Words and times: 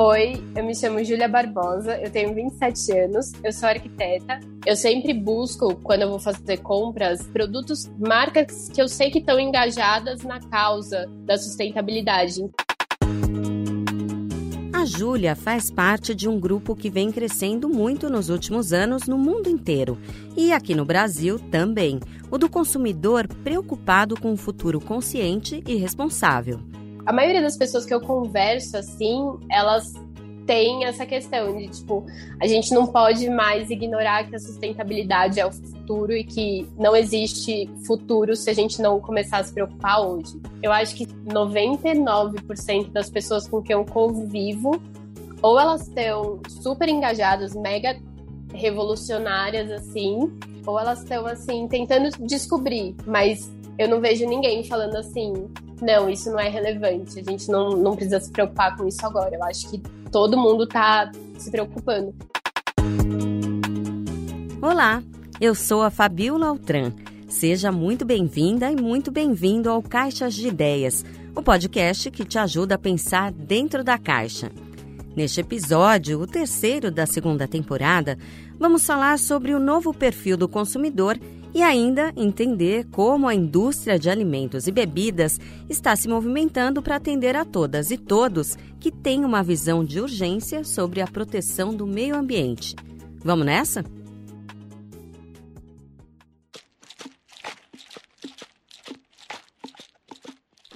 Oi, 0.00 0.40
eu 0.54 0.62
me 0.62 0.76
chamo 0.76 1.02
Júlia 1.02 1.26
Barbosa, 1.26 1.98
eu 1.98 2.08
tenho 2.08 2.32
27 2.32 2.92
anos, 2.92 3.32
eu 3.42 3.52
sou 3.52 3.68
arquiteta. 3.68 4.38
Eu 4.64 4.76
sempre 4.76 5.12
busco, 5.12 5.74
quando 5.82 6.02
eu 6.02 6.08
vou 6.08 6.20
fazer 6.20 6.58
compras, 6.58 7.26
produtos, 7.26 7.90
marcas 7.98 8.68
que 8.68 8.80
eu 8.80 8.86
sei 8.86 9.10
que 9.10 9.18
estão 9.18 9.40
engajadas 9.40 10.22
na 10.22 10.38
causa 10.38 11.04
da 11.24 11.36
sustentabilidade. 11.36 12.48
A 14.72 14.84
Júlia 14.84 15.34
faz 15.34 15.68
parte 15.68 16.14
de 16.14 16.28
um 16.28 16.38
grupo 16.38 16.76
que 16.76 16.88
vem 16.88 17.10
crescendo 17.10 17.68
muito 17.68 18.08
nos 18.08 18.28
últimos 18.28 18.72
anos 18.72 19.08
no 19.08 19.18
mundo 19.18 19.50
inteiro 19.50 19.98
e 20.36 20.52
aqui 20.52 20.76
no 20.76 20.84
Brasil 20.84 21.40
também, 21.50 21.98
o 22.30 22.38
do 22.38 22.48
consumidor 22.48 23.26
preocupado 23.26 24.14
com 24.14 24.30
um 24.30 24.36
futuro 24.36 24.80
consciente 24.80 25.60
e 25.66 25.74
responsável 25.74 26.60
a 27.08 27.12
maioria 27.12 27.40
das 27.40 27.56
pessoas 27.56 27.86
que 27.86 27.94
eu 27.94 28.02
converso 28.02 28.76
assim, 28.76 29.38
elas 29.50 29.94
têm 30.44 30.84
essa 30.84 31.06
questão 31.06 31.56
de 31.56 31.68
tipo, 31.68 32.04
a 32.38 32.46
gente 32.46 32.74
não 32.74 32.86
pode 32.86 33.30
mais 33.30 33.70
ignorar 33.70 34.28
que 34.28 34.36
a 34.36 34.38
sustentabilidade 34.38 35.40
é 35.40 35.46
o 35.46 35.50
futuro 35.50 36.12
e 36.12 36.22
que 36.22 36.68
não 36.76 36.94
existe 36.94 37.66
futuro 37.86 38.36
se 38.36 38.50
a 38.50 38.52
gente 38.52 38.82
não 38.82 39.00
começar 39.00 39.38
a 39.38 39.42
se 39.42 39.54
preocupar 39.54 40.02
hoje. 40.02 40.38
Eu 40.62 40.70
acho 40.70 40.94
que 40.94 41.06
99% 41.06 42.92
das 42.92 43.08
pessoas 43.08 43.48
com 43.48 43.62
quem 43.62 43.72
eu 43.72 43.86
convivo, 43.86 44.78
ou 45.40 45.58
elas 45.58 45.88
estão 45.88 46.40
super 46.46 46.90
engajadas, 46.90 47.54
mega 47.54 47.98
revolucionárias 48.52 49.70
assim, 49.70 50.30
ou 50.66 50.78
elas 50.78 50.98
estão 50.98 51.24
assim 51.24 51.66
tentando 51.68 52.10
descobrir, 52.20 52.94
mas 53.06 53.50
eu 53.78 53.88
não 53.88 54.00
vejo 54.00 54.26
ninguém 54.26 54.64
falando 54.64 54.96
assim, 54.96 55.32
não, 55.80 56.10
isso 56.10 56.30
não 56.32 56.40
é 56.40 56.48
relevante, 56.48 57.20
a 57.20 57.22
gente 57.22 57.48
não, 57.48 57.70
não 57.70 57.94
precisa 57.94 58.18
se 58.18 58.30
preocupar 58.32 58.76
com 58.76 58.88
isso 58.88 59.06
agora. 59.06 59.32
Eu 59.32 59.44
acho 59.44 59.70
que 59.70 59.78
todo 60.10 60.36
mundo 60.36 60.64
está 60.64 61.12
se 61.38 61.48
preocupando. 61.48 62.12
Olá, 64.60 65.00
eu 65.40 65.54
sou 65.54 65.82
a 65.82 65.90
Fabiola 65.90 66.48
Altran. 66.48 66.92
Seja 67.28 67.70
muito 67.70 68.04
bem-vinda 68.04 68.68
e 68.68 68.74
muito 68.74 69.12
bem-vindo 69.12 69.70
ao 69.70 69.80
Caixas 69.80 70.34
de 70.34 70.48
Ideias, 70.48 71.04
o 71.36 71.42
podcast 71.42 72.10
que 72.10 72.24
te 72.24 72.36
ajuda 72.36 72.74
a 72.74 72.78
pensar 72.78 73.30
dentro 73.30 73.84
da 73.84 73.96
caixa. 73.96 74.50
Neste 75.14 75.40
episódio, 75.40 76.20
o 76.20 76.26
terceiro 76.26 76.90
da 76.90 77.06
segunda 77.06 77.46
temporada, 77.46 78.18
vamos 78.58 78.84
falar 78.84 79.18
sobre 79.20 79.54
o 79.54 79.60
novo 79.60 79.94
perfil 79.94 80.36
do 80.36 80.48
consumidor 80.48 81.16
e 81.58 81.62
ainda 81.62 82.12
entender 82.16 82.86
como 82.92 83.26
a 83.26 83.34
indústria 83.34 83.98
de 83.98 84.08
alimentos 84.08 84.68
e 84.68 84.70
bebidas 84.70 85.40
está 85.68 85.96
se 85.96 86.06
movimentando 86.06 86.80
para 86.80 86.94
atender 86.94 87.34
a 87.34 87.44
todas 87.44 87.90
e 87.90 87.98
todos 87.98 88.56
que 88.78 88.92
têm 88.92 89.24
uma 89.24 89.42
visão 89.42 89.84
de 89.84 90.00
urgência 90.00 90.62
sobre 90.62 91.00
a 91.00 91.06
proteção 91.08 91.74
do 91.74 91.84
meio 91.84 92.14
ambiente. 92.14 92.76
Vamos 93.24 93.44
nessa? 93.44 93.84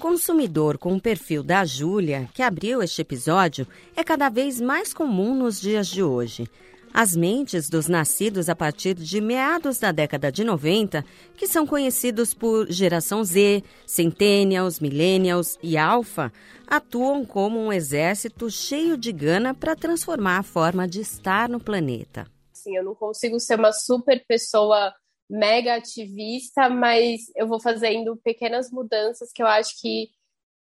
Consumidor 0.01 0.79
com 0.79 0.97
o 0.97 1.01
perfil 1.01 1.45
da 1.45 1.65
Júlia, 1.65 2.29
que 2.35 2.43
abriu 2.43 2.83
este 2.83 3.03
episódio, 3.03 3.69
é 3.95 4.03
cada 4.03 4.29
vez 4.29 4.61
mais 4.61 4.93
comum 4.93 5.33
nos 5.33 5.61
dias 5.61 5.87
de 5.87 6.03
hoje. 6.03 6.49
As 6.95 7.17
mentes 7.17 7.71
dos 7.71 7.89
nascidos 7.89 8.51
a 8.51 8.55
partir 8.55 8.95
de 8.95 9.19
meados 9.19 9.79
da 9.79 9.91
década 9.91 10.31
de 10.31 10.45
90, 10.45 11.03
que 11.39 11.47
são 11.47 11.67
conhecidos 11.67 12.35
por 12.35 12.71
geração 12.71 13.25
Z, 13.25 13.65
Centennials, 13.87 14.79
Millennials 14.79 15.59
e 15.63 15.79
Alpha, 15.79 16.31
atuam 16.67 17.25
como 17.25 17.59
um 17.59 17.73
exército 17.73 18.51
cheio 18.51 18.99
de 18.99 19.11
gana 19.11 19.55
para 19.55 19.75
transformar 19.75 20.39
a 20.39 20.43
forma 20.43 20.87
de 20.87 21.01
estar 21.01 21.49
no 21.49 21.59
planeta. 21.59 22.27
Sim, 22.53 22.77
eu 22.77 22.85
não 22.85 22.95
consigo 22.95 23.41
ser 23.41 23.59
uma 23.59 23.73
super 23.73 24.23
pessoa 24.27 24.93
mega 25.31 25.77
ativista, 25.77 26.69
mas 26.69 27.23
eu 27.35 27.49
vou 27.49 27.59
fazendo 27.59 28.19
pequenas 28.23 28.71
mudanças 28.71 29.33
que 29.33 29.43
eu 29.43 29.47
acho 29.47 29.81
que 29.81 30.11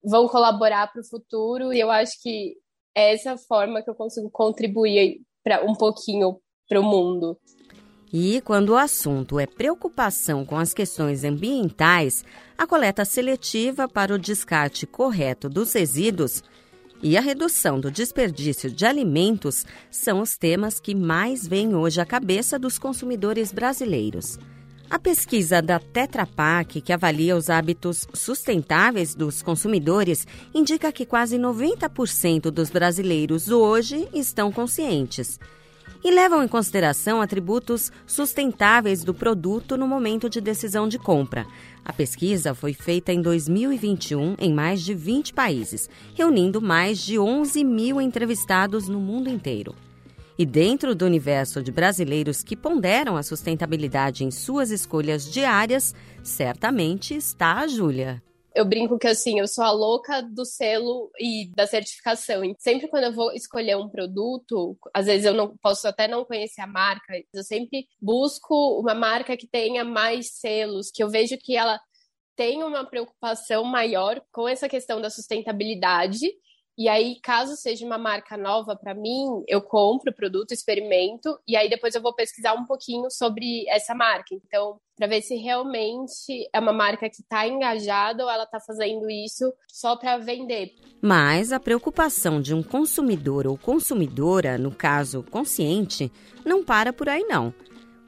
vão 0.03 0.27
colaborar 0.27 0.91
para 0.91 1.01
o 1.01 1.07
futuro 1.07 1.71
e 1.71 1.79
eu 1.79 1.91
acho 1.91 2.19
que 2.19 2.55
é 2.95 3.13
essa 3.13 3.37
forma 3.37 3.83
que 3.83 3.89
eu 3.89 3.95
consigo 3.95 4.29
contribuir 4.31 5.21
para 5.45 5.63
um 5.63 5.75
pouquinho 5.75 6.39
para 6.67 6.81
o 6.81 6.83
mundo. 6.83 7.37
E 8.11 8.41
quando 8.41 8.69
o 8.69 8.77
assunto 8.77 9.39
é 9.39 9.45
preocupação 9.45 10.43
com 10.43 10.57
as 10.57 10.73
questões 10.73 11.23
ambientais, 11.23 12.25
a 12.57 12.65
coleta 12.65 13.05
seletiva 13.05 13.87
para 13.87 14.15
o 14.15 14.17
descarte 14.17 14.87
correto 14.87 15.47
dos 15.47 15.73
resíduos 15.73 16.43
e 17.03 17.17
a 17.17 17.21
redução 17.21 17.79
do 17.79 17.91
desperdício 17.91 18.71
de 18.71 18.85
alimentos 18.85 19.65
são 19.91 20.21
os 20.21 20.37
temas 20.37 20.79
que 20.79 20.95
mais 20.95 21.45
vêm 21.45 21.75
hoje 21.75 22.01
à 22.01 22.05
cabeça 22.05 22.57
dos 22.57 22.79
consumidores 22.79 23.51
brasileiros. 23.51 24.39
A 24.89 24.99
pesquisa 24.99 25.61
da 25.61 25.79
Tetra 25.79 26.27
Pak, 26.27 26.79
que 26.79 26.93
avalia 26.93 27.35
os 27.35 27.49
hábitos 27.49 28.07
sustentáveis 28.13 29.15
dos 29.15 29.41
consumidores, 29.41 30.27
indica 30.53 30.91
que 30.91 31.05
quase 31.05 31.37
90% 31.37 32.51
dos 32.51 32.69
brasileiros 32.69 33.49
hoje 33.49 34.07
estão 34.13 34.51
conscientes 34.51 35.39
e 36.03 36.11
levam 36.11 36.43
em 36.43 36.47
consideração 36.47 37.19
atributos 37.19 37.91
sustentáveis 38.05 39.03
do 39.03 39.11
produto 39.11 39.75
no 39.75 39.87
momento 39.87 40.29
de 40.29 40.39
decisão 40.39 40.87
de 40.87 40.99
compra. 40.99 41.47
A 41.83 41.91
pesquisa 41.91 42.53
foi 42.53 42.73
feita 42.73 43.11
em 43.11 43.23
2021 43.23 44.35
em 44.37 44.53
mais 44.53 44.81
de 44.81 44.93
20 44.93 45.33
países, 45.33 45.89
reunindo 46.13 46.61
mais 46.61 46.99
de 46.99 47.17
11 47.17 47.63
mil 47.63 47.99
entrevistados 47.99 48.87
no 48.87 48.99
mundo 48.99 49.31
inteiro. 49.31 49.73
E 50.37 50.45
dentro 50.45 50.93
do 50.93 51.05
universo 51.05 51.63
de 51.63 51.71
brasileiros 51.71 52.43
que 52.43 52.55
ponderam 52.55 53.15
a 53.15 53.23
sustentabilidade 53.23 54.23
em 54.23 54.31
suas 54.31 54.69
escolhas 54.69 55.31
diárias, 55.31 55.95
certamente 56.23 57.15
está 57.15 57.59
a 57.59 57.67
Júlia 57.67 58.21
eu 58.55 58.63
brinco 58.63 58.97
que 58.97 59.07
assim, 59.07 59.39
eu 59.39 59.47
sou 59.47 59.65
a 59.65 59.71
louca 59.71 60.21
do 60.21 60.45
selo 60.45 61.11
e 61.19 61.51
da 61.53 61.67
certificação. 61.67 62.43
E 62.43 62.55
sempre 62.57 62.87
quando 62.87 63.03
eu 63.03 63.13
vou 63.13 63.33
escolher 63.33 63.75
um 63.75 63.89
produto, 63.89 64.77
às 64.93 65.07
vezes 65.07 65.25
eu 65.25 65.33
não 65.33 65.57
posso 65.57 65.85
até 65.87 66.07
não 66.07 66.23
conhecer 66.23 66.61
a 66.61 66.67
marca, 66.67 67.13
eu 67.33 67.43
sempre 67.43 67.85
busco 68.01 68.79
uma 68.79 68.95
marca 68.95 69.35
que 69.35 69.45
tenha 69.45 69.83
mais 69.83 70.31
selos, 70.39 70.89
que 70.89 71.03
eu 71.03 71.09
vejo 71.09 71.37
que 71.37 71.57
ela 71.57 71.77
tem 72.35 72.63
uma 72.63 72.85
preocupação 72.85 73.65
maior 73.65 74.21
com 74.31 74.47
essa 74.47 74.69
questão 74.69 75.01
da 75.01 75.09
sustentabilidade 75.09 76.25
e 76.77 76.89
aí, 76.89 77.19
caso 77.21 77.55
seja 77.55 77.85
uma 77.85 77.97
marca 77.97 78.35
nova 78.35 78.75
para 78.75 78.93
mim, 78.93 79.43
eu 79.47 79.61
compro 79.61 80.11
o 80.11 80.15
produto, 80.15 80.51
experimento, 80.51 81.39
e 81.47 81.55
aí 81.55 81.69
depois 81.69 81.95
eu 81.95 82.01
vou 82.01 82.13
pesquisar 82.13 82.53
um 82.53 82.65
pouquinho 82.65 83.09
sobre 83.09 83.65
essa 83.69 83.95
marca. 83.95 84.35
Então, 84.35 84.77
para 84.97 85.07
ver 85.07 85.21
se 85.21 85.35
realmente 85.35 86.49
é 86.53 86.59
uma 86.59 86.73
marca 86.73 87.09
que 87.09 87.21
está 87.21 87.47
engajada 87.47 88.23
ou 88.23 88.29
ela 88.29 88.43
está 88.43 88.59
fazendo 88.59 89.09
isso 89.09 89.53
só 89.69 89.95
para 89.95 90.17
vender. 90.17 90.73
Mas 91.01 91.53
a 91.53 91.59
preocupação 91.59 92.41
de 92.41 92.53
um 92.53 92.61
consumidor 92.61 93.47
ou 93.47 93.57
consumidora, 93.57 94.57
no 94.57 94.73
caso 94.73 95.23
consciente, 95.31 96.11
não 96.43 96.63
para 96.63 96.91
por 96.91 97.07
aí 97.07 97.23
não. 97.23 97.53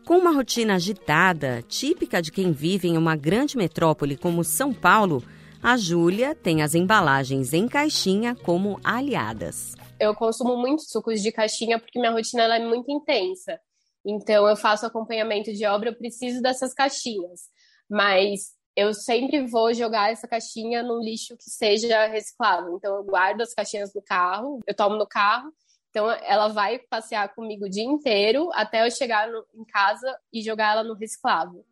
Com 0.06 0.18
uma 0.18 0.32
rotina 0.32 0.76
agitada, 0.76 1.62
típica 1.68 2.22
de 2.22 2.32
quem 2.32 2.52
vive 2.52 2.88
em 2.88 2.98
uma 2.98 3.16
grande 3.16 3.58
metrópole 3.58 4.16
como 4.16 4.44
São 4.44 4.74
Paulo, 4.74 5.22
a 5.68 5.76
Júlia 5.76 6.34
tem 6.34 6.62
as 6.62 6.74
embalagens 6.74 7.52
em 7.52 7.68
caixinha 7.68 8.34
como 8.34 8.80
aliadas. 8.86 9.76
Eu 10.00 10.16
consumo 10.16 10.56
muito 10.56 10.84
sucos 10.84 11.22
de 11.22 11.30
caixinha 11.30 11.78
porque 11.78 12.00
minha 12.00 12.14
rotina 12.14 12.44
é 12.56 12.66
muito 12.66 12.90
intensa. 12.90 13.60
Então 14.06 14.48
eu 14.48 14.56
faço 14.56 14.86
acompanhamento 14.86 15.52
de 15.52 15.66
obra, 15.66 15.90
eu 15.90 15.98
preciso 15.98 16.42
dessas 16.42 16.74
caixinhas. 16.74 17.50
Mas 17.90 18.54
eu 18.78 18.94
sempre 18.94 19.46
vou 19.46 19.74
jogar 19.74 20.10
essa 20.10 20.26
caixinha 20.26 20.82
no 20.82 21.02
lixo 21.02 21.36
que 21.36 21.50
seja 21.50 22.08
reciclável. 22.08 22.78
Então 22.78 22.96
eu 22.96 23.04
guardo 23.04 23.42
as 23.42 23.54
caixinhas 23.54 23.94
no 23.94 24.02
carro, 24.02 24.62
eu 24.66 24.74
tomo 24.74 24.96
no 24.96 25.06
carro. 25.06 25.52
Então 25.90 26.10
ela 26.10 26.48
vai 26.48 26.80
passear 26.80 27.36
comigo 27.36 27.66
o 27.66 27.70
dia 27.70 27.84
inteiro 27.84 28.50
até 28.54 28.88
eu 28.88 28.90
chegar 28.90 29.28
no, 29.28 29.44
em 29.54 29.66
casa 29.66 30.18
e 30.32 30.42
jogar 30.42 30.78
ela 30.78 30.84
no 30.86 30.94
reciclável. 30.94 31.66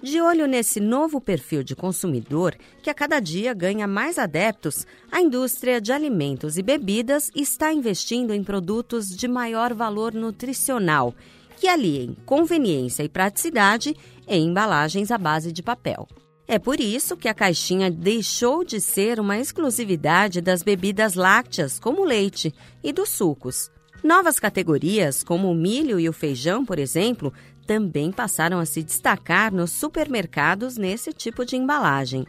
De 0.00 0.20
olho 0.20 0.46
nesse 0.46 0.78
novo 0.78 1.20
perfil 1.20 1.64
de 1.64 1.74
consumidor, 1.74 2.54
que 2.80 2.88
a 2.88 2.94
cada 2.94 3.18
dia 3.18 3.52
ganha 3.52 3.86
mais 3.86 4.16
adeptos, 4.16 4.86
a 5.10 5.20
indústria 5.20 5.80
de 5.80 5.92
alimentos 5.92 6.56
e 6.56 6.62
bebidas 6.62 7.30
está 7.34 7.72
investindo 7.72 8.32
em 8.32 8.44
produtos 8.44 9.08
de 9.08 9.26
maior 9.26 9.74
valor 9.74 10.14
nutricional, 10.14 11.12
que 11.56 11.66
aliem 11.66 12.16
conveniência 12.24 13.02
e 13.02 13.08
praticidade 13.08 13.96
em 14.28 14.46
embalagens 14.46 15.10
à 15.10 15.18
base 15.18 15.50
de 15.50 15.64
papel. 15.64 16.06
É 16.46 16.60
por 16.60 16.80
isso 16.80 17.16
que 17.16 17.28
a 17.28 17.34
caixinha 17.34 17.90
deixou 17.90 18.62
de 18.62 18.80
ser 18.80 19.18
uma 19.18 19.36
exclusividade 19.36 20.40
das 20.40 20.62
bebidas 20.62 21.14
lácteas, 21.14 21.78
como 21.78 22.02
o 22.02 22.04
leite, 22.04 22.54
e 22.84 22.92
dos 22.92 23.08
sucos. 23.08 23.68
Novas 24.02 24.38
categorias, 24.38 25.24
como 25.24 25.50
o 25.50 25.54
milho 25.54 25.98
e 25.98 26.08
o 26.08 26.12
feijão, 26.12 26.64
por 26.64 26.78
exemplo, 26.78 27.32
também 27.68 28.10
passaram 28.10 28.58
a 28.58 28.64
se 28.64 28.82
destacar 28.82 29.52
nos 29.52 29.70
supermercados 29.70 30.78
nesse 30.78 31.12
tipo 31.12 31.44
de 31.44 31.54
embalagem. 31.54 32.26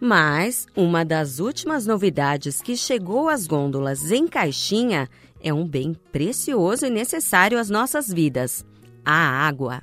Mas 0.00 0.68
uma 0.76 1.04
das 1.04 1.40
últimas 1.40 1.84
novidades 1.84 2.62
que 2.62 2.76
chegou 2.76 3.28
às 3.28 3.44
gôndolas 3.44 4.12
em 4.12 4.28
caixinha 4.28 5.08
é 5.42 5.52
um 5.52 5.66
bem 5.66 5.94
precioso 6.12 6.86
e 6.86 6.90
necessário 6.90 7.58
às 7.58 7.68
nossas 7.68 8.06
vidas: 8.06 8.64
a 9.04 9.48
água. 9.48 9.82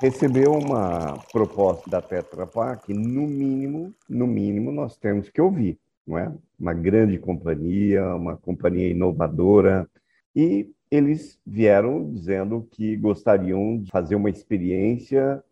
Recebeu 0.00 0.52
uma 0.52 1.18
proposta 1.32 1.90
da 1.90 2.00
Tetra 2.00 2.46
Pak, 2.46 2.94
no 2.94 3.26
mínimo, 3.26 3.92
no 4.08 4.26
mínimo, 4.26 4.70
nós 4.70 4.96
temos 4.96 5.28
que 5.28 5.40
ouvir, 5.40 5.78
não 6.06 6.16
é? 6.16 6.32
Uma 6.58 6.74
grande 6.74 7.18
companhia, 7.18 8.14
uma 8.14 8.36
companhia 8.36 8.88
inovadora, 8.88 9.88
e 10.34 10.70
eles 10.92 11.40
vieram 11.46 12.12
dizendo 12.12 12.68
que 12.70 12.98
gostariam 12.98 13.78
de 13.78 13.90
fazer 13.90 14.14
uma 14.14 14.28
experiência 14.28 15.42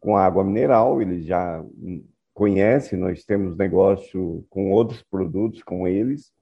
com 0.00 0.16
água 0.16 0.42
mineral. 0.42 1.02
Eles 1.02 1.26
já 1.26 1.62
conhecem, 2.32 2.98
nós 2.98 3.22
temos 3.22 3.54
negócio 3.54 4.46
com 4.48 4.72
outros 4.72 5.02
produtos 5.02 5.62
com 5.62 5.86
eles. 5.86 6.32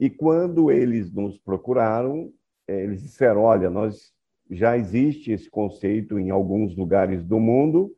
E 0.00 0.08
quando 0.08 0.70
eles 0.70 1.12
nos 1.12 1.36
procuraram, 1.36 2.32
eh, 2.66 2.84
eles 2.84 3.02
disseram: 3.02 3.42
olha, 3.42 3.68
nós 3.68 4.10
já 4.50 4.78
existe 4.78 5.30
esse 5.30 5.50
conceito 5.50 6.18
em 6.18 6.30
alguns 6.30 6.74
lugares 6.74 7.22
do 7.26 7.38
mundo, 7.38 7.94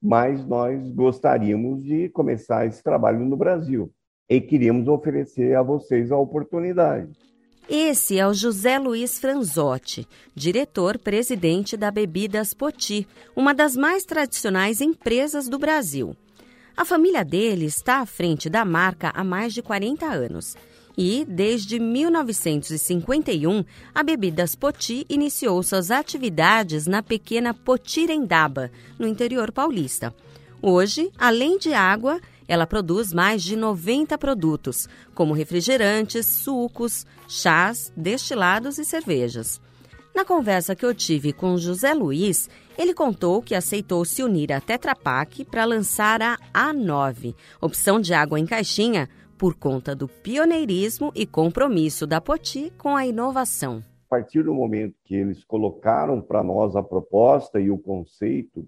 mas 0.00 0.42
nós 0.46 0.90
gostaríamos 0.90 1.84
de 1.84 2.08
começar 2.08 2.64
esse 2.64 2.82
trabalho 2.82 3.20
no 3.26 3.36
Brasil 3.36 3.92
e 4.26 4.40
queríamos 4.40 4.88
oferecer 4.88 5.54
a 5.54 5.62
vocês 5.62 6.10
a 6.10 6.16
oportunidade. 6.16 7.35
Esse 7.68 8.16
é 8.16 8.24
o 8.24 8.32
José 8.32 8.78
Luiz 8.78 9.18
Franzotti, 9.18 10.06
diretor-presidente 10.36 11.76
da 11.76 11.90
Bebidas 11.90 12.54
Poti, 12.54 13.08
uma 13.34 13.52
das 13.52 13.76
mais 13.76 14.04
tradicionais 14.04 14.80
empresas 14.80 15.48
do 15.48 15.58
Brasil. 15.58 16.16
A 16.76 16.84
família 16.84 17.24
dele 17.24 17.64
está 17.64 17.98
à 17.98 18.06
frente 18.06 18.48
da 18.48 18.64
marca 18.64 19.10
há 19.12 19.24
mais 19.24 19.52
de 19.52 19.62
40 19.62 20.06
anos. 20.06 20.56
E, 20.96 21.26
desde 21.28 21.80
1951, 21.80 23.64
a 23.92 24.02
Bebidas 24.04 24.54
Poti 24.54 25.04
iniciou 25.08 25.60
suas 25.60 25.90
atividades 25.90 26.86
na 26.86 27.02
pequena 27.02 27.52
Potirendaba, 27.52 28.70
no 28.96 29.08
interior 29.08 29.50
paulista. 29.50 30.14
Hoje, 30.62 31.10
além 31.18 31.58
de 31.58 31.74
água, 31.74 32.20
ela 32.48 32.66
produz 32.66 33.12
mais 33.12 33.42
de 33.42 33.56
90 33.56 34.16
produtos, 34.18 34.88
como 35.14 35.34
refrigerantes, 35.34 36.26
sucos, 36.26 37.06
chás, 37.28 37.92
destilados 37.96 38.78
e 38.78 38.84
cervejas. 38.84 39.60
Na 40.14 40.24
conversa 40.24 40.74
que 40.74 40.86
eu 40.86 40.94
tive 40.94 41.32
com 41.32 41.58
José 41.58 41.92
Luiz, 41.92 42.48
ele 42.78 42.94
contou 42.94 43.42
que 43.42 43.54
aceitou 43.54 44.04
se 44.04 44.22
unir 44.22 44.50
à 44.50 44.60
Tetra 44.60 44.94
Pak 44.96 45.44
para 45.44 45.66
lançar 45.66 46.22
a 46.22 46.38
A9, 46.54 47.34
opção 47.60 48.00
de 48.00 48.14
água 48.14 48.40
em 48.40 48.46
caixinha, 48.46 49.08
por 49.36 49.54
conta 49.54 49.94
do 49.94 50.08
pioneirismo 50.08 51.12
e 51.14 51.26
compromisso 51.26 52.06
da 52.06 52.20
Poti 52.20 52.72
com 52.78 52.96
a 52.96 53.06
inovação. 53.06 53.82
A 54.06 54.08
partir 54.08 54.42
do 54.42 54.54
momento 54.54 54.94
que 55.04 55.14
eles 55.14 55.44
colocaram 55.44 56.22
para 56.22 56.42
nós 56.42 56.74
a 56.76 56.82
proposta 56.82 57.60
e 57.60 57.70
o 57.70 57.76
conceito, 57.76 58.66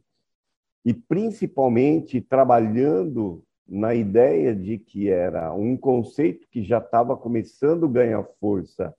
e 0.84 0.92
principalmente 0.92 2.20
trabalhando 2.20 3.42
na 3.68 3.94
ideia 3.94 4.54
de 4.54 4.78
que 4.78 5.10
era 5.10 5.52
um 5.52 5.76
conceito 5.76 6.48
que 6.50 6.62
já 6.62 6.78
estava 6.78 7.16
começando 7.16 7.84
a 7.84 7.90
ganhar 7.90 8.24
força 8.40 8.94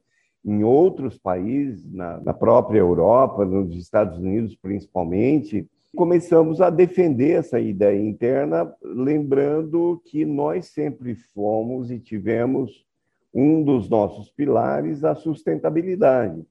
em 0.45 0.63
outros 0.63 1.18
países, 1.18 1.92
na, 1.92 2.19
na, 2.21 2.33
própria 2.33 2.80
Europa, 2.80 3.44
nos 3.44 3.75
Estados 3.75 4.19
Unidos 4.19 4.56
principalmente, 4.56 5.68
começamos 5.95 6.62
a 6.62 6.69
defender 6.69 7.31
essa 7.31 7.60
ideia 7.60 8.00
interna, 8.00 8.71
lembrando 8.81 10.01
que 10.06 10.24
nós 10.24 10.68
sempre 10.68 11.16
fomos 11.16 11.89
e 11.89 12.00
tivemos 12.00 12.86
um 13.33 13.63
dos 13.63 13.89
nossos 13.89 14.30
pilares 14.31 15.04
a 15.04 15.16
sustentabilidade. 15.16 16.45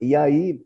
E 0.00 0.16
aí 0.16 0.60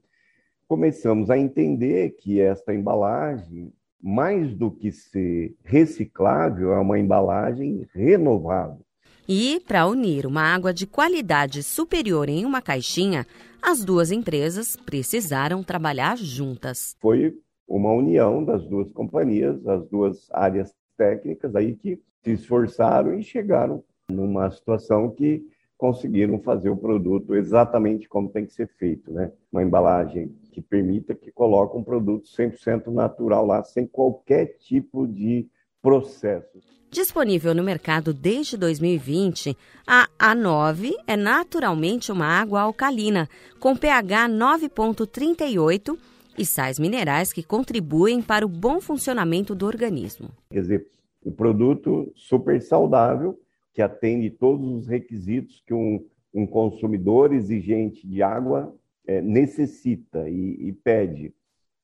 começamos 0.69 1.31
a 1.31 1.37
entender 1.37 2.11
que 2.11 2.41
esta 2.41 2.73
embalagem 2.73 3.73
mais 4.05 4.55
do 4.55 4.71
que 4.71 4.93
ser 4.93 5.57
reciclável, 5.65 6.75
é 6.75 6.79
uma 6.79 6.99
embalagem 6.99 7.87
renovável. 7.95 8.81
E, 9.27 9.63
para 9.67 9.87
unir 9.87 10.27
uma 10.27 10.43
água 10.43 10.75
de 10.75 10.87
qualidade 10.87 11.63
superior 11.63 12.29
em 12.29 12.45
uma 12.45 12.61
caixinha, 12.61 13.27
as 13.63 13.83
duas 13.83 14.13
empresas 14.13 14.77
precisaram 14.77 15.63
trabalhar 15.63 16.19
juntas. 16.19 16.95
Foi 17.01 17.35
uma 17.67 17.91
união 17.95 18.45
das 18.45 18.67
duas 18.67 18.93
companhias, 18.93 19.67
as 19.67 19.89
duas 19.89 20.31
áreas 20.31 20.75
técnicas 20.99 21.57
aí 21.57 21.75
que 21.75 21.99
se 22.23 22.33
esforçaram 22.33 23.19
e 23.19 23.23
chegaram 23.23 23.83
numa 24.11 24.51
situação 24.51 25.11
que 25.11 25.43
conseguiram 25.85 26.41
fazer 26.41 26.71
o 26.71 26.77
produto 26.79 27.35
exatamente 27.35 28.09
como 28.09 28.31
tem 28.31 28.47
que 28.47 28.55
ser 28.55 28.67
feito, 28.79 29.13
né? 29.13 29.31
Uma 29.53 29.63
embalagem 29.63 30.35
que 30.51 30.63
permita 30.63 31.15
que 31.15 31.31
coloque 31.31 31.77
um 31.77 31.85
produto 31.85 32.25
100% 32.27 32.87
natural 32.87 33.45
lá, 33.45 33.63
sem 33.63 33.87
qualquer 33.87 34.57
tipo 34.57 35.07
de 35.07 35.47
processo. 35.83 36.59
Disponível 36.91 37.55
no 37.55 37.63
mercado 37.63 38.15
desde 38.15 38.57
2020, 38.57 39.55
a 39.87 40.09
A9 40.19 40.95
é 41.07 41.19
naturalmente 41.19 42.11
uma 42.11 42.29
água 42.29 42.63
alcalina, 42.63 43.29
com 43.61 43.77
pH 43.77 44.31
9,38 44.31 45.99
e 46.39 46.47
sais 46.47 46.79
minerais 46.79 47.31
que 47.31 47.43
contribuem 47.43 48.23
para 48.23 48.47
o 48.47 48.49
bom 48.49 48.81
funcionamento 48.81 49.55
do 49.55 49.67
organismo. 49.67 50.31
Quer 50.51 50.61
dizer, 50.63 50.87
um 51.23 51.31
produto 51.31 52.11
super 52.17 52.59
saudável, 52.63 53.39
que 53.75 53.83
atende 53.83 54.31
todos 54.31 54.71
os 54.71 54.87
requisitos 54.87 55.61
que 55.67 55.75
um, 55.75 56.07
um 56.33 56.47
consumidor 56.47 57.33
exigente 57.33 58.07
de 58.07 58.23
água 58.23 58.75
é, 59.05 59.21
necessita 59.21 60.29
e, 60.29 60.69
e 60.69 60.73
pede. 60.73 61.35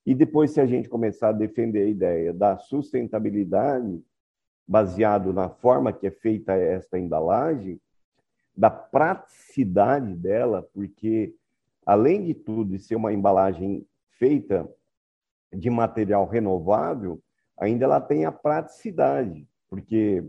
E 0.07 0.15
depois, 0.15 0.53
se 0.53 0.61
a 0.61 0.67
gente 0.67 0.89
começar 0.89 1.31
a 1.31 1.33
defender 1.33 1.83
a 1.83 1.89
ideia 1.89 2.33
da 2.33 2.57
sustentabilidade, 2.57 4.01
baseado 4.67 5.33
na 5.33 5.51
forma 5.51 5.93
que 5.93 6.07
é 6.07 6.11
feita 6.11 6.55
esta 6.55 6.97
embalagem, 6.99 7.81
da 8.57 8.71
praticidade 8.71 10.15
dela, 10.15 10.63
porque, 10.73 11.35
além 11.85 12.25
de 12.25 12.35
tudo, 12.35 12.71
de 12.71 12.79
ser 12.79 12.95
uma 12.95 13.13
embalagem 13.13 13.85
feita 14.13 14.69
de 15.53 15.69
material 15.69 16.27
renovável, 16.27 17.21
ainda 17.59 17.85
ela 17.85 18.01
tem 18.01 18.25
a 18.25 18.33
praticidade, 18.33 19.47
porque 19.69 20.25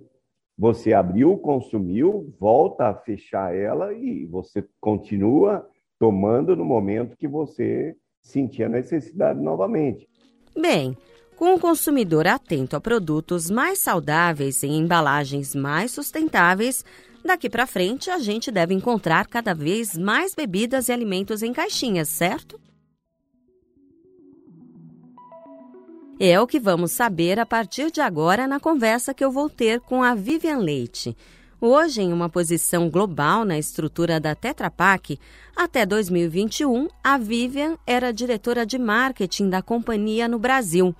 você 0.57 0.93
abriu, 0.93 1.37
consumiu, 1.37 2.33
volta 2.39 2.87
a 2.87 2.93
fechar 2.93 3.55
ela 3.55 3.93
e 3.93 4.25
você 4.25 4.63
continua 4.79 5.67
tomando 5.99 6.55
no 6.55 6.65
momento 6.65 7.17
que 7.17 7.27
você 7.27 7.95
sentir 8.21 8.63
a 8.63 8.69
necessidade 8.69 9.39
novamente. 9.39 10.07
Bem, 10.55 10.95
com 11.35 11.55
o 11.55 11.59
consumidor 11.59 12.27
atento 12.27 12.75
a 12.75 12.81
produtos 12.81 13.49
mais 13.49 13.79
saudáveis 13.79 14.63
em 14.63 14.77
embalagens 14.77 15.55
mais 15.55 15.91
sustentáveis, 15.91 16.85
daqui 17.25 17.49
para 17.49 17.65
frente 17.65 18.09
a 18.09 18.19
gente 18.19 18.51
deve 18.51 18.73
encontrar 18.73 19.25
cada 19.27 19.53
vez 19.53 19.97
mais 19.97 20.35
bebidas 20.35 20.89
e 20.89 20.91
alimentos 20.91 21.41
em 21.41 21.51
caixinhas, 21.51 22.09
certo? 22.09 22.59
É 26.23 26.39
o 26.39 26.45
que 26.45 26.59
vamos 26.59 26.91
saber 26.91 27.39
a 27.39 27.47
partir 27.47 27.89
de 27.89 27.99
agora 27.99 28.47
na 28.47 28.59
conversa 28.59 29.11
que 29.11 29.25
eu 29.25 29.31
vou 29.31 29.49
ter 29.49 29.79
com 29.79 30.03
a 30.03 30.13
Vivian 30.13 30.59
Leite. 30.59 31.17
Hoje, 31.59 32.03
em 32.03 32.13
uma 32.13 32.29
posição 32.29 32.91
global 32.91 33.43
na 33.43 33.57
estrutura 33.57 34.19
da 34.19 34.35
Tetra 34.35 34.69
Pak, 34.69 35.17
até 35.55 35.83
2021, 35.83 36.89
a 37.03 37.17
Vivian 37.17 37.75
era 37.87 38.13
diretora 38.13 38.67
de 38.67 38.77
marketing 38.77 39.49
da 39.49 39.63
companhia 39.63 40.27
no 40.27 40.37
Brasil 40.37 40.95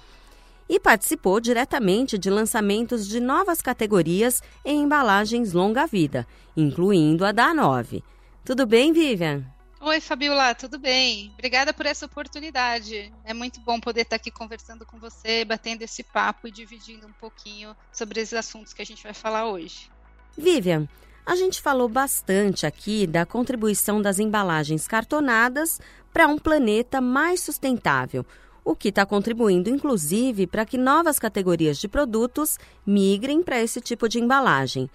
e 0.67 0.79
participou 0.79 1.39
diretamente 1.39 2.17
de 2.17 2.31
lançamentos 2.31 3.07
de 3.07 3.19
novas 3.19 3.61
categorias 3.61 4.41
em 4.65 4.81
embalagens 4.81 5.53
longa-vida, 5.53 6.25
incluindo 6.57 7.23
a 7.23 7.31
da 7.31 7.53
A9. 7.53 8.01
Tudo 8.43 8.65
bem, 8.65 8.91
Vivian? 8.91 9.45
Oi, 9.83 9.99
Fabiola, 9.99 10.53
tudo 10.53 10.77
bem? 10.77 11.31
Obrigada 11.33 11.73
por 11.73 11.87
essa 11.87 12.05
oportunidade. 12.05 13.11
É 13.25 13.33
muito 13.33 13.59
bom 13.61 13.79
poder 13.79 14.01
estar 14.01 14.17
aqui 14.17 14.29
conversando 14.29 14.85
com 14.85 14.99
você, 14.99 15.43
batendo 15.43 15.81
esse 15.81 16.03
papo 16.03 16.47
e 16.47 16.51
dividindo 16.51 17.07
um 17.07 17.11
pouquinho 17.13 17.75
sobre 17.91 18.21
esses 18.21 18.35
assuntos 18.35 18.73
que 18.73 18.83
a 18.83 18.85
gente 18.85 19.01
vai 19.01 19.15
falar 19.15 19.47
hoje. 19.47 19.89
Vivian, 20.37 20.87
a 21.25 21.35
gente 21.35 21.59
falou 21.59 21.89
bastante 21.89 22.67
aqui 22.67 23.07
da 23.07 23.25
contribuição 23.25 23.99
das 23.99 24.19
embalagens 24.19 24.87
cartonadas 24.87 25.81
para 26.13 26.27
um 26.27 26.37
planeta 26.37 27.01
mais 27.01 27.41
sustentável, 27.41 28.23
o 28.63 28.75
que 28.75 28.89
está 28.89 29.03
contribuindo, 29.03 29.67
inclusive, 29.67 30.45
para 30.45 30.63
que 30.63 30.77
novas 30.77 31.17
categorias 31.17 31.79
de 31.79 31.87
produtos 31.87 32.59
migrem 32.85 33.41
para 33.41 33.59
esse 33.59 33.81
tipo 33.81 34.07
de 34.07 34.19
embalagem. 34.19 34.87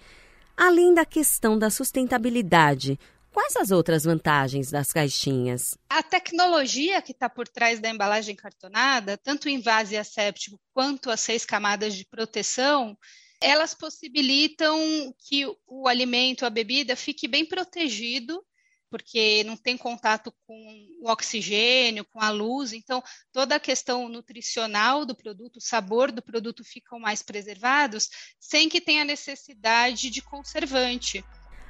Além 0.57 0.95
da 0.95 1.05
questão 1.05 1.59
da 1.59 1.71
sustentabilidade, 1.71 2.99
Quais 3.37 3.55
as 3.57 3.71
outras 3.71 4.05
vantagens 4.05 4.71
das 4.71 4.91
caixinhas? 4.91 5.77
A 5.91 6.03
tecnologia 6.03 7.03
que 7.03 7.13
está 7.13 7.29
por 7.29 7.47
trás 7.47 7.79
da 7.79 7.91
embalagem 7.91 8.35
cartonada, 8.35 9.19
tanto 9.19 9.45
o 9.45 9.51
invase 9.51 9.95
asséptico 9.95 10.59
quanto 10.73 11.11
as 11.11 11.21
seis 11.21 11.45
camadas 11.45 11.95
de 11.95 12.07
proteção, 12.07 12.97
elas 13.39 13.75
possibilitam 13.75 14.81
que 15.19 15.45
o 15.67 15.87
alimento, 15.87 16.47
a 16.47 16.51
bebida, 16.51 16.97
fique 16.97 17.29
bem 17.29 17.45
protegido 17.45 18.43
porque 18.89 19.45
não 19.45 19.55
tem 19.55 19.77
contato 19.77 20.33
com 20.47 20.89
o 21.03 21.11
oxigênio, 21.11 22.07
com 22.07 22.23
a 22.23 22.31
luz, 22.31 22.73
então 22.73 23.03
toda 23.33 23.57
a 23.57 23.61
questão 23.61 24.09
nutricional 24.09 25.05
do 25.05 25.15
produto, 25.15 25.59
o 25.59 25.61
sabor 25.61 26.11
do 26.11 26.23
produto 26.23 26.65
ficam 26.65 26.99
mais 26.99 27.23
preservados, 27.23 28.09
sem 28.41 28.67
que 28.67 28.81
tenha 28.81 29.05
necessidade 29.05 30.09
de 30.09 30.23
conservante. 30.23 31.23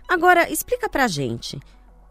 Agora, 0.08 0.50
explica 0.50 0.88
pra 0.88 1.08
gente, 1.08 1.58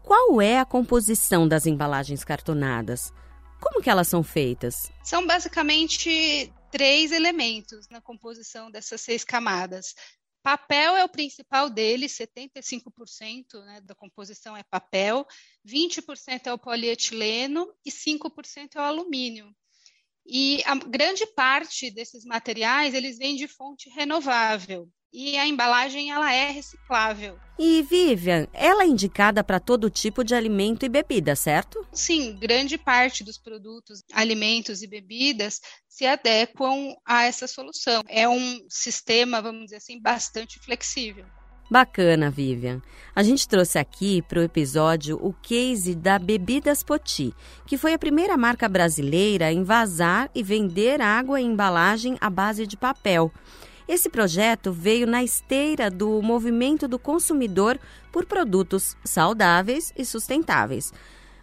qual 0.02 0.40
é 0.40 0.58
a 0.58 0.64
composição 0.64 1.48
das 1.48 1.66
embalagens 1.66 2.22
cartonadas? 2.22 3.12
Como 3.60 3.82
que 3.82 3.88
elas 3.88 4.06
são 4.06 4.22
feitas? 4.22 4.92
São 5.02 5.26
basicamente 5.26 6.52
três 6.70 7.10
elementos 7.10 7.88
na 7.88 8.00
composição 8.00 8.70
dessas 8.70 9.00
seis 9.00 9.24
camadas. 9.24 9.94
Papel 10.42 10.94
é 10.94 11.04
o 11.04 11.08
principal 11.08 11.68
dele, 11.68 12.06
75% 12.06 13.64
né, 13.64 13.80
da 13.80 13.94
composição 13.94 14.56
é 14.56 14.62
papel, 14.62 15.26
20% 15.66 16.46
é 16.46 16.52
o 16.52 16.58
polietileno 16.58 17.66
e 17.84 17.90
5% 17.90 18.76
é 18.76 18.78
o 18.78 18.84
alumínio. 18.84 19.50
E 20.24 20.62
a 20.66 20.76
grande 20.76 21.26
parte 21.34 21.90
desses 21.90 22.24
materiais, 22.24 22.94
eles 22.94 23.18
vêm 23.18 23.36
de 23.36 23.48
fonte 23.48 23.88
renovável 23.90 24.88
e 25.18 25.38
a 25.38 25.48
embalagem 25.48 26.10
ela 26.10 26.30
é 26.30 26.50
reciclável. 26.50 27.38
E 27.58 27.82
Vivian, 27.82 28.46
ela 28.52 28.82
é 28.82 28.86
indicada 28.86 29.42
para 29.42 29.58
todo 29.58 29.88
tipo 29.88 30.22
de 30.22 30.34
alimento 30.34 30.84
e 30.84 30.90
bebida, 30.90 31.34
certo? 31.34 31.86
Sim, 31.90 32.36
grande 32.36 32.76
parte 32.76 33.24
dos 33.24 33.38
produtos, 33.38 34.02
alimentos 34.12 34.82
e 34.82 34.86
bebidas 34.86 35.62
se 35.88 36.04
adequam 36.04 36.94
a 37.02 37.24
essa 37.24 37.46
solução. 37.48 38.02
É 38.06 38.28
um 38.28 38.60
sistema, 38.68 39.40
vamos 39.40 39.64
dizer 39.64 39.76
assim, 39.76 39.98
bastante 39.98 40.58
flexível. 40.58 41.24
Bacana, 41.70 42.30
Vivian. 42.30 42.82
A 43.14 43.22
gente 43.22 43.48
trouxe 43.48 43.78
aqui 43.78 44.20
para 44.20 44.40
o 44.40 44.42
episódio 44.42 45.18
o 45.20 45.32
case 45.32 45.94
da 45.94 46.18
Bebidas 46.18 46.82
Poti, 46.82 47.32
que 47.66 47.78
foi 47.78 47.94
a 47.94 47.98
primeira 47.98 48.36
marca 48.36 48.68
brasileira 48.68 49.46
a 49.46 49.52
envasar 49.52 50.30
e 50.34 50.42
vender 50.42 51.00
água 51.00 51.40
em 51.40 51.46
embalagem 51.46 52.18
à 52.20 52.28
base 52.28 52.66
de 52.66 52.76
papel. 52.76 53.32
Esse 53.88 54.08
projeto 54.08 54.72
veio 54.72 55.06
na 55.06 55.22
esteira 55.22 55.90
do 55.90 56.20
movimento 56.20 56.88
do 56.88 56.98
consumidor 56.98 57.78
por 58.10 58.26
produtos 58.26 58.96
saudáveis 59.04 59.92
e 59.96 60.04
sustentáveis. 60.04 60.92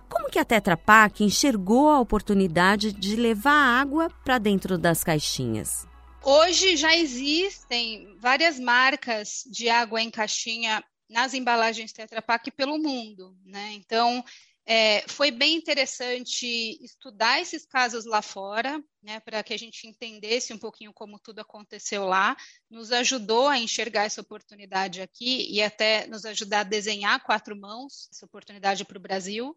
Como 0.10 0.30
que 0.30 0.38
a 0.38 0.46
Tetra 0.46 0.78
Pak 0.78 1.24
enxergou 1.24 1.90
a 1.90 2.00
oportunidade 2.00 2.92
de 2.92 3.16
levar 3.16 3.80
água 3.82 4.10
para 4.24 4.38
dentro 4.38 4.78
das 4.78 5.04
caixinhas? 5.04 5.88
Hoje 6.22 6.78
já 6.78 6.96
existem 6.96 8.16
várias 8.20 8.60
marcas 8.60 9.44
de 9.50 9.70
água 9.70 10.02
em 10.02 10.12
caixinha 10.12 10.84
nas 11.10 11.34
embalagens 11.34 11.92
Tetra 11.92 12.22
Pak 12.22 12.52
pelo 12.52 12.78
mundo, 12.78 13.36
né? 13.46 13.72
Então, 13.74 14.24
é, 14.66 15.04
foi 15.10 15.30
bem 15.30 15.56
interessante 15.56 16.46
estudar 16.82 17.42
esses 17.42 17.66
casos 17.66 18.06
lá 18.06 18.22
fora, 18.22 18.82
né, 19.02 19.20
para 19.20 19.44
que 19.44 19.54
a 19.54 19.58
gente 19.58 19.88
entendesse 19.88 20.54
um 20.54 20.58
pouquinho 20.58 20.94
como 20.94 21.20
tudo 21.20 21.40
aconteceu 21.40 22.06
lá, 22.06 22.38
nos 22.70 22.92
ajudou 22.92 23.50
a 23.50 23.60
enxergar 23.60 24.06
essa 24.06 24.22
oportunidade 24.22 25.02
aqui 25.02 25.52
e 25.52 25.62
até 25.62 26.08
nos 26.08 26.24
ajudar 26.24 26.62
a 26.62 26.64
desenhar 26.64 27.22
quatro 27.24 27.60
mãos 27.60 28.08
essa 28.10 28.26
oportunidade 28.26 28.86
para 28.86 28.98
o 28.98 29.02
Brasil. 29.02 29.54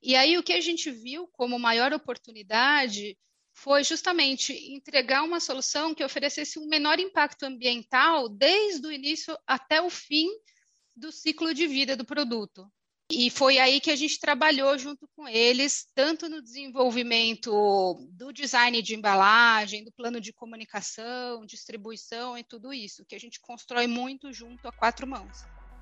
E 0.00 0.14
aí 0.14 0.38
o 0.38 0.42
que 0.44 0.52
a 0.52 0.60
gente 0.60 0.90
viu 0.92 1.26
como 1.32 1.58
maior 1.58 1.92
oportunidade 1.92 3.18
foi 3.52 3.82
justamente 3.82 4.52
entregar 4.72 5.24
uma 5.24 5.40
solução 5.40 5.92
que 5.92 6.04
oferecesse 6.04 6.58
um 6.58 6.68
menor 6.68 7.00
impacto 7.00 7.42
ambiental 7.42 8.28
desde 8.28 8.86
o 8.86 8.92
início 8.92 9.36
até 9.44 9.82
o 9.82 9.90
fim 9.90 10.28
do 10.94 11.10
ciclo 11.10 11.52
de 11.52 11.66
vida 11.66 11.96
do 11.96 12.04
produto. 12.04 12.70
E 13.10 13.28
foi 13.28 13.58
aí 13.58 13.80
que 13.80 13.90
a 13.90 13.96
gente 13.96 14.20
trabalhou 14.20 14.78
junto 14.78 15.08
com 15.16 15.26
eles, 15.26 15.84
tanto 15.96 16.28
no 16.28 16.40
desenvolvimento 16.40 17.50
do 18.12 18.32
design 18.32 18.80
de 18.80 18.94
embalagem, 18.94 19.82
do 19.82 19.90
plano 19.90 20.20
de 20.20 20.32
comunicação, 20.32 21.44
distribuição 21.44 22.38
e 22.38 22.44
tudo 22.44 22.72
isso, 22.72 23.04
que 23.04 23.16
a 23.16 23.18
gente 23.18 23.40
constrói 23.40 23.88
muito 23.88 24.32
junto 24.32 24.68
a 24.68 24.72
quatro 24.72 25.08
mãos. 25.08 25.38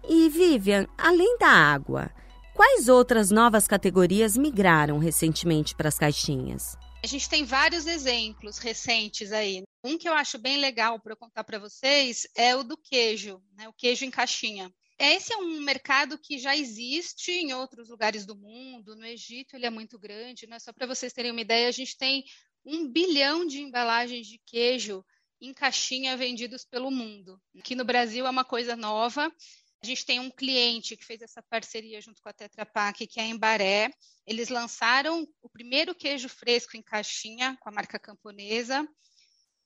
E 0.08 0.30
Vivian, 0.30 0.86
além 0.96 1.36
da 1.38 1.48
água, 1.48 2.10
quais 2.54 2.88
outras 2.88 3.30
novas 3.30 3.68
categorias 3.68 4.34
migraram 4.34 4.98
recentemente 4.98 5.74
para 5.74 5.88
as 5.88 5.98
caixinhas? 5.98 6.78
A 7.04 7.06
gente 7.06 7.28
tem 7.28 7.44
vários 7.44 7.86
exemplos 7.86 8.58
recentes 8.58 9.32
aí. 9.32 9.62
Um 9.84 9.98
que 9.98 10.08
eu 10.08 10.14
acho 10.14 10.38
bem 10.38 10.56
legal 10.56 10.98
para 10.98 11.14
contar 11.14 11.44
para 11.44 11.58
vocês 11.58 12.26
é 12.34 12.56
o 12.56 12.64
do 12.64 12.76
queijo, 12.76 13.40
né? 13.52 13.68
o 13.68 13.72
queijo 13.72 14.04
em 14.04 14.10
caixinha. 14.10 14.72
Esse 14.98 15.32
é 15.32 15.36
um 15.36 15.60
mercado 15.60 16.18
que 16.18 16.38
já 16.38 16.56
existe 16.56 17.30
em 17.30 17.52
outros 17.52 17.88
lugares 17.88 18.26
do 18.26 18.36
mundo. 18.36 18.96
No 18.96 19.06
Egito 19.06 19.54
ele 19.54 19.66
é 19.66 19.70
muito 19.70 19.98
grande, 19.98 20.46
né? 20.46 20.58
Só 20.58 20.72
para 20.72 20.86
vocês 20.86 21.12
terem 21.12 21.30
uma 21.30 21.40
ideia, 21.40 21.68
a 21.68 21.72
gente 21.72 21.96
tem 21.96 22.24
um 22.64 22.88
bilhão 22.88 23.46
de 23.46 23.60
embalagens 23.60 24.26
de 24.26 24.40
queijo 24.44 25.04
em 25.40 25.54
caixinha 25.54 26.16
vendidos 26.16 26.64
pelo 26.64 26.90
mundo. 26.90 27.40
Aqui 27.56 27.76
no 27.76 27.84
Brasil 27.84 28.26
é 28.26 28.30
uma 28.30 28.44
coisa 28.44 28.74
nova. 28.74 29.32
A 29.80 29.86
gente 29.86 30.04
tem 30.04 30.18
um 30.18 30.30
cliente 30.30 30.96
que 30.96 31.04
fez 31.04 31.22
essa 31.22 31.40
parceria 31.42 32.00
junto 32.00 32.20
com 32.20 32.28
a 32.28 32.32
Tetra 32.32 32.66
Pak, 32.66 33.06
que 33.06 33.20
é 33.20 33.22
a 33.22 33.26
Embaré. 33.26 33.90
Eles 34.26 34.48
lançaram 34.48 35.24
o 35.40 35.48
primeiro 35.48 35.94
queijo 35.94 36.28
fresco 36.28 36.76
em 36.76 36.82
caixinha 36.82 37.56
com 37.60 37.68
a 37.68 37.72
marca 37.72 37.98
camponesa. 38.00 38.86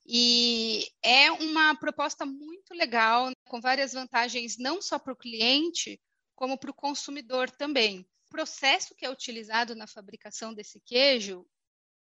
E 0.05 0.89
é 1.03 1.31
uma 1.31 1.75
proposta 1.77 2.27
muito 2.27 2.75
legal, 2.75 3.31
com 3.47 3.61
várias 3.61 3.93
vantagens, 3.93 4.59
não 4.59 4.83
só 4.83 4.99
para 4.99 5.13
o 5.13 5.17
cliente, 5.17 6.01
como 6.35 6.59
para 6.59 6.71
o 6.71 6.75
consumidor 6.75 7.51
também. 7.51 8.01
O 8.27 8.31
processo 8.31 8.95
que 8.95 9.05
é 9.05 9.11
utilizado 9.11 9.75
na 9.75 9.87
fabricação 9.87 10.53
desse 10.53 10.81
queijo, 10.81 11.47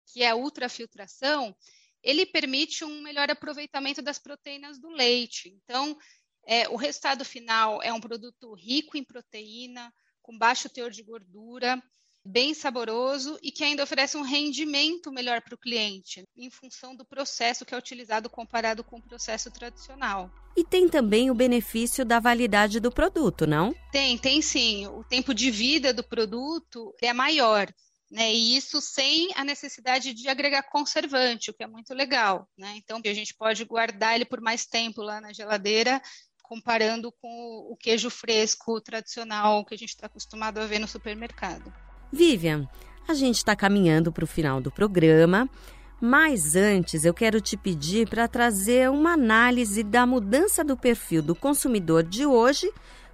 que 0.07 0.23
é 0.23 0.31
a 0.31 0.37
ultrafiltração, 0.37 1.55
ele 2.03 2.27
permite 2.27 2.85
um 2.85 3.01
melhor 3.03 3.31
aproveitamento 3.31 4.03
das 4.03 4.19
proteínas 4.19 4.81
do 4.81 4.89
leite. 4.89 5.49
Então, 5.63 5.97
é, 6.45 6.69
o 6.69 6.77
resultado 6.77 7.25
final 7.25 7.81
é 7.83 7.93
um 7.93 8.01
produto 8.01 8.53
rico 8.55 8.97
em 8.97 9.05
proteína, 9.05 9.95
com 10.21 10.37
baixo 10.37 10.69
teor 10.69 10.91
de 10.91 11.03
gordura, 11.03 11.81
bem 12.25 12.55
saboroso 12.55 13.39
e 13.43 13.51
que 13.51 13.65
ainda 13.65 13.83
oferece 13.83 14.17
um 14.17 14.23
rendimento 14.23 15.11
melhor 15.11 15.41
para 15.41 15.55
o 15.55 15.59
cliente, 15.59 16.25
em 16.37 16.51
função 16.51 16.95
do 16.95 17.05
processo 17.05 17.65
que 17.65 17.75
é 17.75 17.79
utilizado 17.79 18.31
comparado 18.31 18.85
com 18.85 18.99
o 18.99 19.03
processo 19.03 19.51
tradicional. 19.51 20.31
E 20.57 20.65
tem 20.65 20.89
também 20.89 21.31
o 21.31 21.35
benefício 21.35 22.05
da 22.05 22.21
validade 22.21 22.79
do 22.79 22.93
produto, 22.93 23.47
não? 23.47 23.75
Tem, 23.91 24.17
tem 24.19 24.41
sim. 24.41 24.87
O 24.87 25.03
tempo 25.03 25.35
de 25.35 25.51
vida 25.51 25.93
do 25.93 26.05
produto 26.05 26.95
é 27.03 27.13
maior. 27.13 27.73
Né, 28.11 28.31
e 28.31 28.59
isso 28.59 28.79
sem 28.83 29.31
a 29.35 29.43
necessidade 29.43 30.13
de 30.13 30.29
agregar 30.29 30.65
conservante, 30.65 31.51
o 31.51 31.55
que 31.55 31.65
é 31.65 31.67
muito 31.67 31.95
legal. 31.95 32.47
Né? 32.59 32.75
Então, 32.77 33.01
a 33.03 33.15
gente 33.15 33.35
pode 33.35 33.65
guardar 33.65 34.15
ele 34.15 34.27
por 34.27 34.39
mais 34.39 34.67
tempo 34.67 35.01
lá 35.01 35.19
na 35.19 35.33
geladeira, 35.33 35.99
comparando 36.43 37.11
com 37.11 37.67
o 37.71 37.75
queijo 37.75 38.11
fresco 38.11 38.79
tradicional 38.83 39.65
que 39.65 39.73
a 39.73 39.79
gente 39.79 39.89
está 39.89 40.09
acostumado 40.09 40.59
a 40.59 40.67
ver 40.67 40.79
no 40.79 40.87
supermercado. 40.87 41.73
Vivian, 42.13 42.69
a 43.09 43.15
gente 43.15 43.39
está 43.39 43.57
caminhando 43.57 44.13
para 44.13 44.25
o 44.25 44.27
final 44.27 44.61
do 44.61 44.71
programa, 44.71 45.49
mas 46.01 46.55
antes 46.57 47.05
eu 47.05 47.15
quero 47.15 47.41
te 47.41 47.57
pedir 47.57 48.09
para 48.09 48.29
trazer 48.29 48.91
uma 48.91 49.13
análise 49.13 49.83
da 49.83 50.05
mudança 50.05 50.63
do 50.63 50.77
perfil 50.77 51.23
do 51.23 51.35
consumidor 51.35 52.03
de 52.03 52.27
hoje 52.27 52.71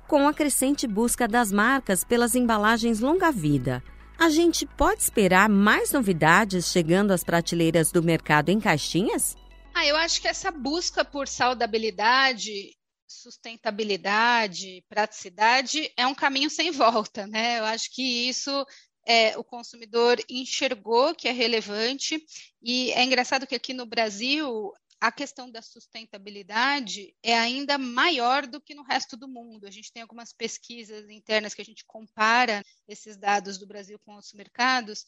com 0.08 0.26
a 0.26 0.34
crescente 0.34 0.86
busca 0.86 1.28
das 1.28 1.52
marcas 1.52 2.02
pelas 2.02 2.34
embalagens 2.34 2.98
longa-vida. 2.98 3.82
A 4.18 4.30
gente 4.30 4.66
pode 4.66 5.02
esperar 5.02 5.48
mais 5.48 5.92
novidades 5.92 6.72
chegando 6.72 7.12
às 7.12 7.22
prateleiras 7.22 7.92
do 7.92 8.02
mercado 8.02 8.48
em 8.48 8.58
caixinhas? 8.58 9.36
Ah, 9.74 9.86
eu 9.86 9.96
acho 9.96 10.20
que 10.20 10.26
essa 10.26 10.50
busca 10.50 11.04
por 11.04 11.28
saudabilidade, 11.28 12.74
sustentabilidade, 13.06 14.82
praticidade 14.88 15.92
é 15.96 16.06
um 16.06 16.14
caminho 16.14 16.50
sem 16.50 16.70
volta, 16.72 17.26
né? 17.26 17.58
Eu 17.60 17.64
acho 17.66 17.94
que 17.94 18.28
isso 18.28 18.66
é, 19.08 19.38
o 19.38 19.42
consumidor 19.42 20.22
enxergou 20.28 21.14
que 21.14 21.28
é 21.28 21.32
relevante, 21.32 22.22
e 22.62 22.92
é 22.92 23.02
engraçado 23.02 23.46
que 23.46 23.54
aqui 23.54 23.72
no 23.72 23.86
Brasil 23.86 24.70
a 25.00 25.10
questão 25.10 25.50
da 25.50 25.62
sustentabilidade 25.62 27.14
é 27.22 27.38
ainda 27.38 27.78
maior 27.78 28.46
do 28.46 28.60
que 28.60 28.74
no 28.74 28.82
resto 28.82 29.16
do 29.16 29.26
mundo. 29.26 29.66
A 29.66 29.70
gente 29.70 29.92
tem 29.92 30.02
algumas 30.02 30.32
pesquisas 30.32 31.08
internas 31.08 31.54
que 31.54 31.62
a 31.62 31.64
gente 31.64 31.84
compara 31.86 32.62
esses 32.86 33.16
dados 33.16 33.56
do 33.56 33.66
Brasil 33.66 33.98
com 34.00 34.12
outros 34.12 34.34
mercados, 34.34 35.06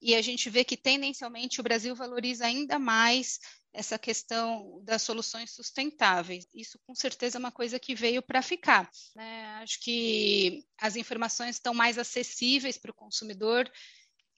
e 0.00 0.14
a 0.14 0.22
gente 0.22 0.48
vê 0.48 0.64
que 0.64 0.76
tendencialmente 0.76 1.60
o 1.60 1.62
Brasil 1.62 1.94
valoriza 1.94 2.46
ainda 2.46 2.78
mais 2.78 3.38
essa 3.72 3.98
questão 3.98 4.80
das 4.82 5.02
soluções 5.02 5.50
sustentáveis. 5.50 6.46
Isso, 6.54 6.78
com 6.86 6.94
certeza, 6.94 7.36
é 7.36 7.40
uma 7.40 7.52
coisa 7.52 7.78
que 7.78 7.94
veio 7.94 8.22
para 8.22 8.42
ficar. 8.42 8.88
Né? 9.14 9.46
Acho 9.62 9.80
que 9.80 10.64
as 10.80 10.96
informações 10.96 11.56
estão 11.56 11.74
mais 11.74 11.98
acessíveis 11.98 12.78
para 12.78 12.90
o 12.90 12.94
consumidor. 12.94 13.70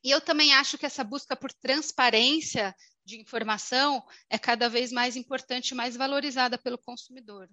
E 0.02 0.10
eu 0.10 0.20
também 0.20 0.52
acho 0.54 0.78
que 0.78 0.86
essa 0.86 1.04
busca 1.04 1.36
por 1.36 1.52
transparência 1.52 2.74
de 3.04 3.20
informação 3.20 4.02
é 4.28 4.38
cada 4.38 4.68
vez 4.68 4.90
mais 4.90 5.16
importante 5.16 5.74
mais 5.74 5.96
valorizada 5.96 6.58
pelo 6.58 6.78
consumidor. 6.78 7.48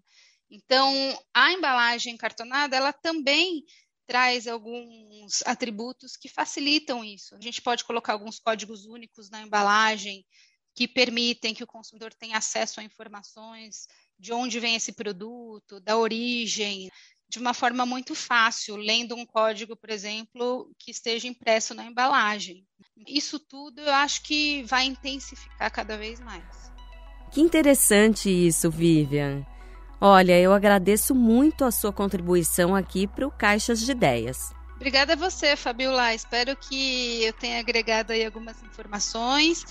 Então, 0.50 0.94
a 1.34 1.52
embalagem 1.52 2.16
cartonada, 2.16 2.76
ela 2.76 2.94
também 2.94 3.66
traz 4.08 4.48
alguns 4.48 5.44
atributos 5.46 6.16
que 6.16 6.30
facilitam 6.30 7.04
isso. 7.04 7.36
A 7.36 7.42
gente 7.42 7.62
pode 7.62 7.84
colocar 7.84 8.14
alguns 8.14 8.40
códigos 8.40 8.86
únicos 8.86 9.30
na 9.30 9.42
embalagem 9.42 10.26
que 10.74 10.88
permitem 10.88 11.54
que 11.54 11.64
o 11.64 11.68
consumidor 11.68 12.14
tenha 12.14 12.38
acesso 12.38 12.80
a 12.80 12.84
informações 12.84 13.88
de 14.18 14.32
onde 14.32 14.60
vem 14.60 14.76
esse 14.76 14.94
produto, 14.94 15.80
da 15.80 15.98
origem, 15.98 16.90
de 17.30 17.40
uma 17.40 17.54
forma 17.54 17.86
muito 17.86 18.16
fácil, 18.16 18.76
lendo 18.78 19.16
um 19.16 19.26
código, 19.26 19.76
por 19.76 19.90
exemplo, 19.90 20.72
que 20.80 20.92
esteja 20.92 21.28
impresso 21.28 21.74
na 21.74 21.86
embalagem. 21.86 22.66
Isso 23.08 23.40
tudo 23.40 23.82
eu 23.82 23.94
acho 23.94 24.24
que 24.24 24.64
vai 24.64 24.86
intensificar 24.86 25.72
cada 25.72 25.98
vez 25.98 26.20
mais. 26.20 26.72
Que 27.32 27.42
interessante 27.42 28.30
isso, 28.30 28.72
Vivian. 28.72 29.46
Olha, 30.00 30.40
eu 30.40 30.54
agradeço 30.54 31.16
muito 31.16 31.66
a 31.66 31.72
sua 31.72 31.92
contribuição 31.92 32.76
aqui 32.76 33.08
para 33.08 33.28
o 33.28 33.32
Caixas 33.32 33.80
de 33.80 33.92
Ideias. 33.92 34.54
Obrigada 34.76 35.14
a 35.14 35.16
você, 35.16 35.56
Fabiola. 35.56 36.14
Espero 36.14 36.56
que 36.56 37.24
eu 37.24 37.34
tenha 37.34 37.60
agregado 37.60 38.14
aí 38.14 38.24
algumas 38.24 38.62
informações 38.62 39.66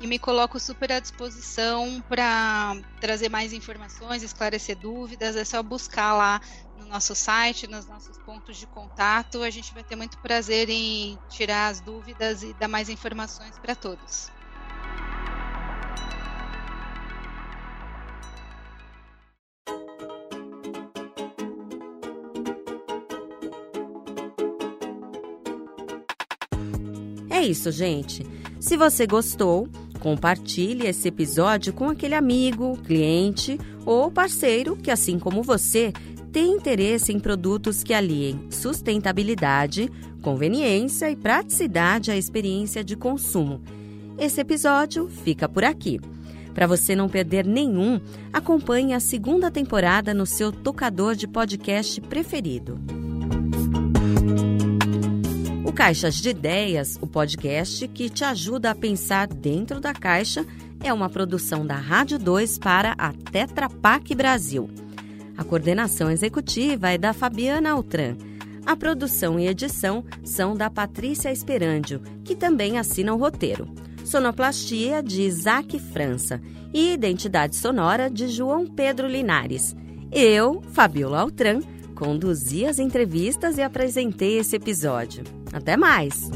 e 0.00 0.06
me 0.08 0.18
coloco 0.18 0.58
super 0.58 0.90
à 0.90 0.98
disposição 0.98 2.02
para 2.08 2.76
trazer 3.00 3.28
mais 3.28 3.52
informações, 3.52 4.24
esclarecer 4.24 4.76
dúvidas. 4.76 5.36
É 5.36 5.44
só 5.44 5.62
buscar 5.62 6.12
lá 6.12 6.40
no 6.76 6.86
nosso 6.86 7.14
site, 7.14 7.68
nos 7.68 7.86
nossos 7.86 8.18
pontos 8.18 8.56
de 8.56 8.66
contato. 8.66 9.44
A 9.44 9.50
gente 9.50 9.72
vai 9.72 9.84
ter 9.84 9.94
muito 9.94 10.18
prazer 10.18 10.68
em 10.68 11.16
tirar 11.28 11.68
as 11.68 11.80
dúvidas 11.80 12.42
e 12.42 12.52
dar 12.54 12.66
mais 12.66 12.88
informações 12.88 13.56
para 13.60 13.76
todos. 13.76 14.37
É 27.38 27.42
isso, 27.42 27.70
gente. 27.70 28.26
Se 28.58 28.76
você 28.76 29.06
gostou, 29.06 29.68
compartilhe 30.00 30.88
esse 30.88 31.06
episódio 31.06 31.72
com 31.72 31.88
aquele 31.88 32.16
amigo, 32.16 32.76
cliente 32.78 33.56
ou 33.86 34.10
parceiro 34.10 34.76
que, 34.76 34.90
assim 34.90 35.20
como 35.20 35.40
você, 35.40 35.92
tem 36.32 36.50
interesse 36.50 37.12
em 37.12 37.20
produtos 37.20 37.84
que 37.84 37.94
aliem 37.94 38.48
sustentabilidade, 38.50 39.88
conveniência 40.20 41.08
e 41.12 41.14
praticidade 41.14 42.10
à 42.10 42.16
experiência 42.16 42.82
de 42.82 42.96
consumo. 42.96 43.62
Esse 44.18 44.40
episódio 44.40 45.08
fica 45.08 45.48
por 45.48 45.62
aqui. 45.62 46.00
Para 46.52 46.66
você 46.66 46.96
não 46.96 47.08
perder 47.08 47.46
nenhum, 47.46 48.00
acompanhe 48.32 48.94
a 48.94 48.98
segunda 48.98 49.48
temporada 49.48 50.12
no 50.12 50.26
seu 50.26 50.50
tocador 50.50 51.14
de 51.14 51.28
podcast 51.28 52.00
preferido. 52.00 52.97
Caixas 55.78 56.16
de 56.16 56.30
Ideias, 56.30 56.98
o 57.00 57.06
podcast 57.06 57.86
que 57.86 58.10
te 58.10 58.24
ajuda 58.24 58.72
a 58.72 58.74
pensar 58.74 59.28
dentro 59.28 59.78
da 59.78 59.94
caixa, 59.94 60.44
é 60.82 60.92
uma 60.92 61.08
produção 61.08 61.64
da 61.64 61.76
Rádio 61.76 62.18
2 62.18 62.58
para 62.58 62.96
a 62.98 63.12
Tetra 63.12 63.70
Pak 63.70 64.12
Brasil. 64.12 64.68
A 65.36 65.44
coordenação 65.44 66.10
executiva 66.10 66.90
é 66.90 66.98
da 66.98 67.12
Fabiana 67.12 67.70
Altran. 67.70 68.16
A 68.66 68.74
produção 68.74 69.38
e 69.38 69.46
edição 69.46 70.04
são 70.24 70.56
da 70.56 70.68
Patrícia 70.68 71.30
Esperandio, 71.30 72.02
que 72.24 72.34
também 72.34 72.76
assina 72.76 73.14
o 73.14 73.16
roteiro. 73.16 73.72
Sonoplastia 74.04 75.00
de 75.00 75.22
Isaac 75.22 75.78
França 75.78 76.42
e 76.74 76.92
identidade 76.92 77.54
sonora 77.54 78.10
de 78.10 78.26
João 78.26 78.66
Pedro 78.66 79.06
Linares. 79.06 79.76
Eu, 80.10 80.60
Fabiola 80.72 81.20
Altran, 81.20 81.60
conduzi 81.94 82.66
as 82.66 82.80
entrevistas 82.80 83.58
e 83.58 83.62
apresentei 83.62 84.38
esse 84.38 84.56
episódio. 84.56 85.37
Até 85.52 85.76
mais! 85.76 86.30